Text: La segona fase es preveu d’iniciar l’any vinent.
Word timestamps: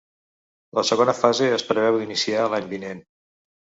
La 0.77 0.83
segona 0.91 1.15
fase 1.19 1.49
es 1.59 1.65
preveu 1.73 1.99
d’iniciar 1.99 2.49
l’any 2.55 2.67
vinent. 2.73 3.09